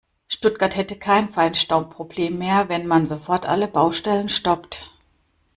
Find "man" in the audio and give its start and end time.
2.87-3.05